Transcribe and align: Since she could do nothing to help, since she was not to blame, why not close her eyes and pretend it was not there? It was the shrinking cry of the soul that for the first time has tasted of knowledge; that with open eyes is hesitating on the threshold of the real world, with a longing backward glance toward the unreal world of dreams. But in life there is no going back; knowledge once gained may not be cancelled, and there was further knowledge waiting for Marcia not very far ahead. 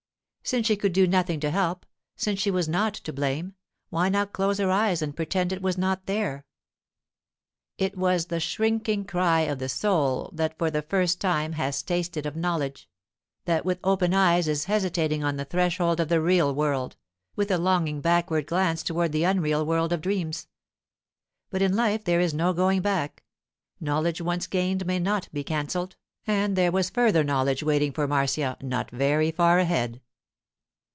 Since 0.43 0.67
she 0.67 0.75
could 0.75 0.91
do 0.91 1.05
nothing 1.07 1.39
to 1.41 1.51
help, 1.51 1.85
since 2.17 2.39
she 2.39 2.51
was 2.51 2.67
not 2.67 2.95
to 2.95 3.13
blame, 3.13 3.53
why 3.89 4.09
not 4.09 4.33
close 4.33 4.57
her 4.57 4.69
eyes 4.71 5.01
and 5.01 5.15
pretend 5.15 5.53
it 5.53 5.61
was 5.61 5.77
not 5.77 6.07
there? 6.07 6.45
It 7.77 7.95
was 7.95 8.25
the 8.25 8.39
shrinking 8.41 9.05
cry 9.05 9.41
of 9.41 9.59
the 9.59 9.69
soul 9.69 10.29
that 10.33 10.57
for 10.57 10.69
the 10.71 10.81
first 10.81 11.21
time 11.21 11.53
has 11.53 11.81
tasted 11.83 12.25
of 12.25 12.35
knowledge; 12.35 12.89
that 13.45 13.63
with 13.63 13.79
open 13.83 14.13
eyes 14.15 14.47
is 14.47 14.65
hesitating 14.65 15.23
on 15.23 15.37
the 15.37 15.45
threshold 15.45 15.99
of 16.01 16.09
the 16.09 16.19
real 16.19 16.53
world, 16.55 16.97
with 17.35 17.51
a 17.51 17.59
longing 17.59 18.01
backward 18.01 18.47
glance 18.47 18.81
toward 18.83 19.11
the 19.13 19.23
unreal 19.23 19.63
world 19.65 19.93
of 19.93 20.01
dreams. 20.01 20.47
But 21.51 21.61
in 21.61 21.75
life 21.77 22.03
there 22.03 22.19
is 22.19 22.33
no 22.33 22.51
going 22.51 22.81
back; 22.81 23.23
knowledge 23.79 24.19
once 24.19 24.47
gained 24.47 24.85
may 24.87 24.99
not 24.99 25.29
be 25.31 25.43
cancelled, 25.43 25.95
and 26.27 26.55
there 26.57 26.71
was 26.73 26.89
further 26.89 27.23
knowledge 27.23 27.61
waiting 27.63 27.93
for 27.93 28.07
Marcia 28.07 28.57
not 28.59 28.89
very 28.89 29.31
far 29.31 29.59
ahead. 29.59 30.01